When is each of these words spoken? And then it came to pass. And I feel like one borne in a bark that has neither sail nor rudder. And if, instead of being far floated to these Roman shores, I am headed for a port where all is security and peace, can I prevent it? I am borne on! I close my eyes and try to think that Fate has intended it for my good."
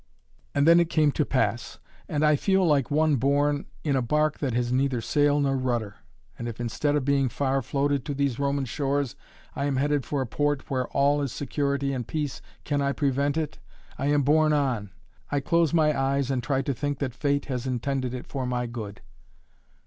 And 0.55 0.67
then 0.67 0.79
it 0.79 0.89
came 0.89 1.11
to 1.11 1.23
pass. 1.23 1.77
And 2.09 2.25
I 2.25 2.35
feel 2.35 2.65
like 2.65 2.89
one 2.89 3.17
borne 3.17 3.67
in 3.83 3.95
a 3.95 4.01
bark 4.01 4.39
that 4.39 4.55
has 4.55 4.71
neither 4.71 4.99
sail 4.99 5.39
nor 5.39 5.55
rudder. 5.55 5.97
And 6.39 6.47
if, 6.47 6.59
instead 6.59 6.95
of 6.95 7.05
being 7.05 7.29
far 7.29 7.61
floated 7.61 8.03
to 8.05 8.15
these 8.15 8.39
Roman 8.39 8.65
shores, 8.65 9.15
I 9.55 9.65
am 9.65 9.75
headed 9.75 10.03
for 10.03 10.19
a 10.19 10.25
port 10.25 10.71
where 10.71 10.87
all 10.87 11.21
is 11.21 11.31
security 11.31 11.93
and 11.93 12.07
peace, 12.07 12.41
can 12.63 12.81
I 12.81 12.93
prevent 12.93 13.37
it? 13.37 13.59
I 13.99 14.07
am 14.07 14.23
borne 14.23 14.53
on! 14.53 14.89
I 15.31 15.39
close 15.39 15.71
my 15.71 15.95
eyes 15.95 16.31
and 16.31 16.41
try 16.41 16.63
to 16.63 16.73
think 16.73 16.97
that 16.97 17.13
Fate 17.13 17.45
has 17.45 17.67
intended 17.67 18.15
it 18.15 18.25
for 18.25 18.47
my 18.47 18.65
good." 18.65 19.01